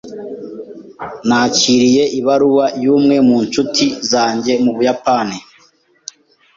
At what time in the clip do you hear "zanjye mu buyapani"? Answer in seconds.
4.09-5.37